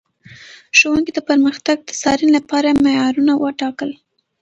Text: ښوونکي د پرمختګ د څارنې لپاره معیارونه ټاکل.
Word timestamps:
ښوونکي 0.77 1.11
د 1.13 1.19
پرمختګ 1.29 1.77
د 1.83 1.89
څارنې 2.01 2.31
لپاره 2.37 2.77
معیارونه 2.85 3.31
ټاکل. 3.59 3.89